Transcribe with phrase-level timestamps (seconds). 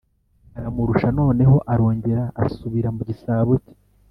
[0.57, 3.73] aramurusha, noneho arongera asubira mu gisabo ke.